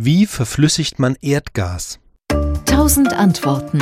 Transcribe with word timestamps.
Wie 0.00 0.26
verflüssigt 0.26 1.00
man 1.00 1.16
Erdgas? 1.22 1.98
Tausend 2.66 3.12
Antworten. 3.14 3.80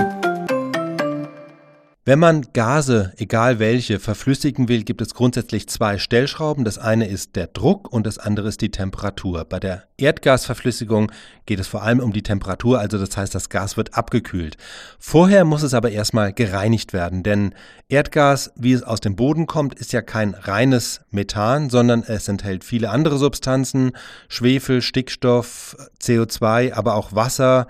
Wenn 2.08 2.20
man 2.20 2.46
Gase, 2.52 3.12
egal 3.16 3.58
welche, 3.58 3.98
verflüssigen 3.98 4.68
will, 4.68 4.84
gibt 4.84 5.02
es 5.02 5.12
grundsätzlich 5.12 5.68
zwei 5.68 5.98
Stellschrauben. 5.98 6.64
Das 6.64 6.78
eine 6.78 7.08
ist 7.08 7.34
der 7.34 7.48
Druck 7.48 7.92
und 7.92 8.06
das 8.06 8.18
andere 8.18 8.46
ist 8.46 8.60
die 8.60 8.70
Temperatur. 8.70 9.44
Bei 9.44 9.58
der 9.58 9.88
Erdgasverflüssigung 9.96 11.10
geht 11.46 11.58
es 11.58 11.66
vor 11.66 11.82
allem 11.82 11.98
um 11.98 12.12
die 12.12 12.22
Temperatur, 12.22 12.78
also 12.78 12.96
das 12.96 13.16
heißt, 13.16 13.34
das 13.34 13.48
Gas 13.48 13.76
wird 13.76 13.94
abgekühlt. 13.94 14.56
Vorher 15.00 15.44
muss 15.44 15.64
es 15.64 15.74
aber 15.74 15.90
erstmal 15.90 16.32
gereinigt 16.32 16.92
werden, 16.92 17.24
denn 17.24 17.56
Erdgas, 17.88 18.52
wie 18.54 18.72
es 18.72 18.84
aus 18.84 19.00
dem 19.00 19.16
Boden 19.16 19.48
kommt, 19.48 19.74
ist 19.74 19.92
ja 19.92 20.00
kein 20.00 20.34
reines 20.34 21.00
Methan, 21.10 21.70
sondern 21.70 22.04
es 22.04 22.28
enthält 22.28 22.62
viele 22.62 22.90
andere 22.90 23.18
Substanzen, 23.18 23.90
Schwefel, 24.28 24.80
Stickstoff, 24.80 25.76
CO2, 26.00 26.72
aber 26.72 26.94
auch 26.94 27.16
Wasser, 27.16 27.66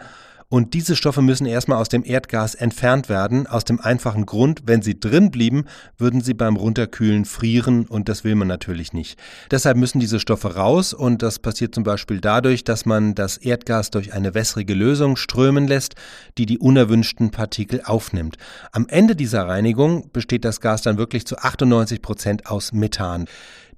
und 0.49 0.75
diese 0.75 0.95
Stoffe 0.95 1.23
müssen 1.23 1.47
erstmal 1.47 1.79
aus 1.79 1.89
dem 1.89 2.05
Erdgas 2.05 2.55
entfernt 2.55 3.09
werden, 3.09 3.47
aus 3.47 3.65
dem 3.65 3.81
einfachen 3.81 4.27
Grund, 4.27 4.63
wenn 4.67 4.81
sie 4.81 4.99
drin 4.99 5.31
blieben, 5.31 5.65
würden 5.99 6.21
sie 6.21 6.35
beim 6.35 6.57
Runterkühlen 6.57 7.25
frieren 7.25 7.87
und 7.87 8.09
das 8.09 8.23
will 8.23 8.37
man 8.37 8.47
natürlich 8.47 8.93
nicht. 8.93 9.19
Deshalb 9.51 9.77
müssen 9.77 9.99
diese 9.99 10.21
Stoffe 10.21 10.55
raus 10.55 10.95
und 10.95 11.23
das 11.23 11.41
passiert 11.41 11.75
zum 11.75 11.83
Beispiel 11.83 12.21
dadurch, 12.21 12.63
dass 12.63 12.87
man 12.87 13.15
das 13.15 13.37
Erdgas 13.39 13.91
durch 13.91 14.13
eine 14.13 14.35
wässrige 14.35 14.75
Lösung 14.75 15.17
strömen 15.17 15.67
lässt, 15.67 15.95
die 16.39 16.47
die 16.47 16.59
unerwünschten 16.59 17.31
Partikel 17.31 17.83
aufnimmt. 17.85 18.37
Am 18.71 18.87
Ende 18.89 19.17
dieser 19.17 19.49
Reinigung 19.49 20.11
besteht 20.13 20.45
das 20.45 20.61
Gas 20.61 20.83
dann 20.83 20.97
wirklich 20.97 21.27
zu 21.27 21.39
98 21.39 22.01
Prozent 22.03 22.47
aus 22.47 22.73
Methan. 22.73 23.27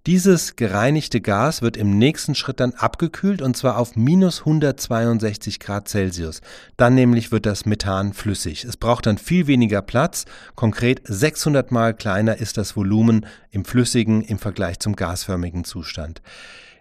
Dieses 0.08 0.56
gereinigte 0.56 1.20
Gas 1.20 1.60
wird 1.60 1.76
im 1.76 1.98
nächsten 1.98 2.34
Schritt 2.34 2.60
dann 2.60 2.72
abgekühlt 2.72 3.42
und 3.42 3.58
zwar 3.58 3.76
auf 3.76 3.94
minus 3.94 4.38
162 4.40 5.60
Grad 5.60 5.86
Celsius. 5.86 6.40
Dann 6.78 6.94
nämlich 6.94 7.30
wird 7.30 7.44
das 7.44 7.66
Methan 7.66 8.14
flüssig. 8.14 8.64
Es 8.64 8.78
braucht 8.78 9.04
dann 9.04 9.18
viel 9.18 9.46
weniger 9.46 9.82
Platz. 9.82 10.24
Konkret 10.54 11.02
600 11.04 11.70
mal 11.72 11.92
kleiner 11.92 12.38
ist 12.38 12.56
das 12.56 12.74
Volumen 12.74 13.26
im 13.50 13.66
flüssigen 13.66 14.22
im 14.22 14.38
Vergleich 14.38 14.78
zum 14.78 14.96
gasförmigen 14.96 15.64
Zustand. 15.64 16.22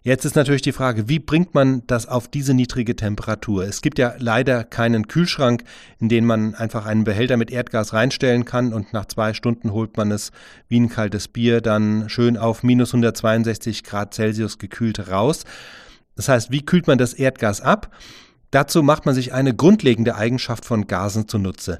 Jetzt 0.07 0.23
ist 0.23 0.37
natürlich 0.37 0.61
die 0.61 0.71
Frage, 0.71 1.09
wie 1.09 1.19
bringt 1.19 1.53
man 1.53 1.83
das 1.85 2.05
auf 2.05 2.29
diese 2.29 2.53
niedrige 2.53 2.95
Temperatur? 2.95 3.65
Es 3.65 3.81
gibt 3.81 3.99
ja 3.99 4.13
leider 4.17 4.63
keinen 4.63 5.09
Kühlschrank, 5.09 5.65
in 5.99 6.07
den 6.07 6.25
man 6.25 6.55
einfach 6.55 6.85
einen 6.85 7.03
Behälter 7.03 7.35
mit 7.35 7.51
Erdgas 7.51 7.91
reinstellen 7.91 8.45
kann 8.45 8.71
und 8.71 8.93
nach 8.93 9.07
zwei 9.07 9.33
Stunden 9.33 9.73
holt 9.73 9.97
man 9.97 10.11
es 10.11 10.31
wie 10.69 10.79
ein 10.79 10.87
kaltes 10.87 11.27
Bier 11.27 11.59
dann 11.59 12.07
schön 12.07 12.37
auf 12.37 12.63
minus 12.63 12.93
162 12.93 13.83
Grad 13.83 14.13
Celsius 14.13 14.59
gekühlt 14.59 15.11
raus. 15.11 15.43
Das 16.15 16.29
heißt, 16.29 16.51
wie 16.51 16.63
kühlt 16.63 16.87
man 16.87 16.97
das 16.97 17.13
Erdgas 17.13 17.59
ab? 17.59 17.93
Dazu 18.49 18.83
macht 18.83 19.05
man 19.05 19.13
sich 19.13 19.33
eine 19.33 19.53
grundlegende 19.53 20.15
Eigenschaft 20.15 20.63
von 20.63 20.87
Gasen 20.87 21.27
zunutze. 21.27 21.79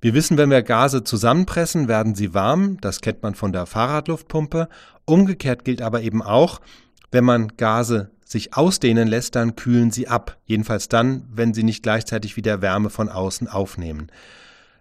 Wir 0.00 0.12
wissen, 0.14 0.38
wenn 0.38 0.50
wir 0.50 0.62
Gase 0.62 1.04
zusammenpressen, 1.04 1.86
werden 1.86 2.16
sie 2.16 2.34
warm. 2.34 2.78
Das 2.80 3.00
kennt 3.00 3.22
man 3.22 3.36
von 3.36 3.52
der 3.52 3.66
Fahrradluftpumpe. 3.66 4.68
Umgekehrt 5.04 5.64
gilt 5.64 5.82
aber 5.82 6.02
eben 6.02 6.20
auch, 6.20 6.60
wenn 7.10 7.24
man 7.24 7.56
Gase 7.56 8.10
sich 8.24 8.54
ausdehnen 8.54 9.08
lässt, 9.08 9.34
dann 9.34 9.56
kühlen 9.56 9.90
sie 9.90 10.06
ab. 10.06 10.38
Jedenfalls 10.44 10.88
dann, 10.88 11.24
wenn 11.32 11.52
sie 11.52 11.64
nicht 11.64 11.82
gleichzeitig 11.82 12.36
wieder 12.36 12.62
Wärme 12.62 12.90
von 12.90 13.08
außen 13.08 13.48
aufnehmen. 13.48 14.08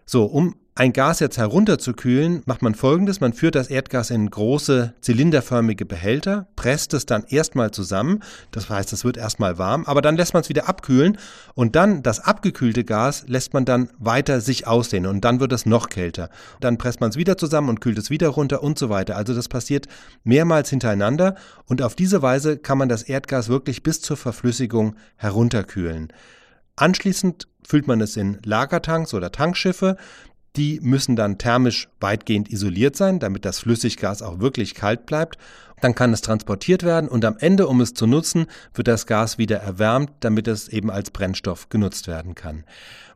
So, 0.06 0.26
um 0.26 0.56
ein 0.80 0.94
Gas 0.94 1.20
jetzt 1.20 1.38
herunterzukühlen, 1.38 2.42
macht 2.46 2.62
man 2.62 2.74
folgendes. 2.74 3.20
Man 3.20 3.34
führt 3.34 3.56
das 3.56 3.68
Erdgas 3.68 4.12
in 4.12 4.30
große 4.30 4.94
zylinderförmige 5.02 5.86
Behälter, 5.86 6.48
presst 6.56 6.94
es 6.94 7.06
dann 7.06 7.26
erstmal 7.28 7.72
zusammen. 7.72 8.24
Das 8.52 8.70
heißt, 8.70 8.94
es 8.94 9.04
wird 9.04 9.18
erstmal 9.18 9.58
warm, 9.58 9.84
aber 9.84 10.02
dann 10.02 10.16
lässt 10.16 10.34
man 10.34 10.40
es 10.40 10.48
wieder 10.48 10.70
abkühlen 10.70 11.18
und 11.54 11.76
dann 11.76 12.02
das 12.02 12.22
abgekühlte 12.22 12.86
Gas 12.86 13.26
lässt 13.28 13.54
man 13.54 13.66
dann 13.66 13.90
weiter 14.00 14.40
sich 14.40 14.68
ausdehnen 14.68 15.12
und 15.12 15.26
dann 15.26 15.42
wird 15.42 15.52
es 15.52 15.66
noch 15.66 15.90
kälter. 15.90 16.30
Dann 16.62 16.78
presst 16.78 17.02
man 17.02 17.10
es 17.10 17.18
wieder 17.18 17.38
zusammen 17.38 17.68
und 17.68 17.82
kühlt 17.82 17.98
es 17.98 18.10
wieder 18.10 18.30
runter 18.30 18.64
und 18.64 18.80
so 18.80 18.88
weiter. 18.88 19.18
Also 19.18 19.36
das 19.36 19.50
passiert 19.50 19.88
mehrmals 20.24 20.70
hintereinander 20.70 21.36
und 21.66 21.82
auf 21.82 21.94
diese 21.94 22.22
Weise 22.22 22.58
kann 22.58 22.78
man 22.78 22.88
das 22.88 23.04
Erdgas 23.04 23.50
wirklich 23.50 23.84
bis 23.84 24.00
zur 24.00 24.16
Verflüssigung 24.16 24.96
herunterkühlen. 25.18 26.14
Anschließend 26.78 27.50
füllt 27.70 27.88
man 27.88 28.02
es 28.02 28.16
in 28.18 28.40
Lagertanks 28.46 29.14
oder 29.14 29.32
Tankschiffe. 29.32 29.98
Die 30.56 30.80
müssen 30.82 31.16
dann 31.16 31.38
thermisch 31.38 31.90
weitgehend 32.00 32.50
isoliert 32.50 32.96
sein, 32.96 33.20
damit 33.20 33.46
das 33.46 33.60
Flüssiggas 33.60 34.22
auch 34.22 34.40
wirklich 34.40 34.76
kalt 34.76 35.06
bleibt. 35.06 35.38
Dann 35.82 35.96
kann 35.96 36.12
es 36.12 36.22
transportiert 36.22 36.84
werden 36.84 37.10
und 37.10 37.24
am 37.24 37.38
Ende, 37.38 37.68
um 37.68 37.80
es 37.82 37.94
zu 37.94 38.06
nutzen, 38.06 38.48
wird 38.74 38.88
das 38.88 39.06
Gas 39.06 39.38
wieder 39.38 39.58
erwärmt, 39.58 40.12
damit 40.20 40.48
es 40.48 40.68
eben 40.68 40.92
als 40.92 41.12
Brennstoff 41.12 41.70
genutzt 41.70 42.08
werden 42.08 42.36
kann. 42.36 42.66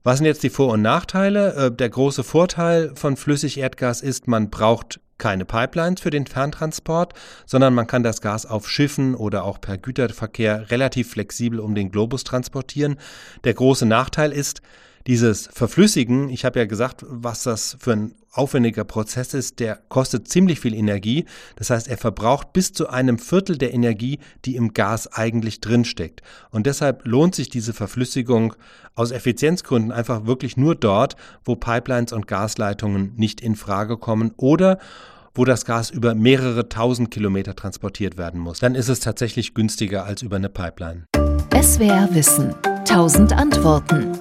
Was 0.03 0.17
sind 0.17 0.25
jetzt 0.25 0.43
die 0.43 0.49
Vor- 0.49 0.73
und 0.73 0.81
Nachteile? 0.81 1.53
Äh, 1.55 1.71
der 1.71 1.89
große 1.89 2.23
Vorteil 2.23 2.91
von 2.95 3.17
Flüssigerdgas 3.17 4.01
ist, 4.01 4.27
man 4.27 4.49
braucht 4.49 4.99
keine 5.17 5.45
Pipelines 5.45 6.01
für 6.01 6.09
den 6.09 6.25
Ferntransport, 6.25 7.13
sondern 7.45 7.73
man 7.73 7.87
kann 7.87 8.03
das 8.03 8.19
Gas 8.19 8.45
auf 8.45 8.69
Schiffen 8.69 9.15
oder 9.15 9.45
auch 9.45 9.61
per 9.61 9.77
Güterverkehr 9.77 10.69
relativ 10.71 11.11
flexibel 11.11 11.59
um 11.59 11.75
den 11.75 11.91
Globus 11.91 12.25
transportieren. 12.25 12.97
Der 13.45 13.53
große 13.53 13.85
Nachteil 13.85 14.33
ist, 14.33 14.61
dieses 15.07 15.47
Verflüssigen, 15.47 16.29
ich 16.29 16.45
habe 16.45 16.59
ja 16.59 16.65
gesagt, 16.65 17.05
was 17.07 17.43
das 17.43 17.77
für 17.79 17.91
ein 17.93 18.15
aufwendiger 18.31 18.83
Prozess 18.83 19.33
ist, 19.33 19.59
der 19.59 19.79
kostet 19.89 20.27
ziemlich 20.27 20.59
viel 20.59 20.73
Energie. 20.73 21.25
Das 21.55 21.69
heißt, 21.69 21.87
er 21.87 21.97
verbraucht 21.97 22.51
bis 22.51 22.73
zu 22.73 22.89
einem 22.89 23.19
Viertel 23.19 23.57
der 23.57 23.73
Energie, 23.73 24.19
die 24.45 24.55
im 24.55 24.73
Gas 24.73 25.07
eigentlich 25.07 25.61
drinsteckt. 25.61 26.21
Und 26.49 26.65
deshalb 26.65 27.05
lohnt 27.05 27.35
sich 27.35 27.49
diese 27.49 27.73
Verflüssigung 27.73 28.55
aus 28.95 29.11
Effizienzgründen 29.11 29.91
einfach 29.91 30.25
wirklich 30.25 30.57
nur 30.57 30.75
dort, 30.75 31.15
wo 31.45 31.55
Pipelines 31.55 32.11
und 32.11 32.27
Gasleitungen 32.27 33.13
nicht 33.15 33.41
in 33.41 33.55
Frage 33.55 33.97
kommen 33.97 34.33
oder 34.37 34.79
wo 35.35 35.45
das 35.45 35.65
Gas 35.65 35.89
über 35.89 36.13
mehrere 36.13 36.69
tausend 36.69 37.11
Kilometer 37.11 37.55
transportiert 37.55 38.17
werden 38.17 38.39
muss. 38.39 38.59
Dann 38.59 38.75
ist 38.75 38.89
es 38.89 38.99
tatsächlich 38.99 39.53
günstiger 39.53 40.05
als 40.05 40.21
über 40.21 40.35
eine 40.35 40.49
Pipeline. 40.49 41.05
SWR 41.59 42.09
Wissen. 42.11 42.53
Tausend 42.85 43.33
Antworten. 43.33 44.11